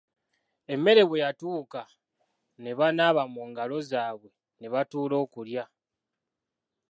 Emmere 0.73 1.01
bwe 1.09 1.21
yatuuka 1.23 1.81
ne 2.61 2.71
banaaba 2.79 3.23
mungalo 3.33 3.77
zaabwe 3.89 4.29
ne 4.59 4.67
batuula 4.73 5.15
okulya. 5.23 5.63